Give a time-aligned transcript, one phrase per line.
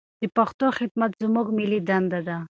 [0.21, 2.37] د پښتو خدمت زموږ ملي دنده ده.